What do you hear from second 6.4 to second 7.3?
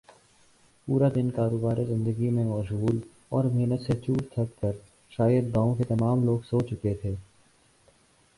سو چکے تھے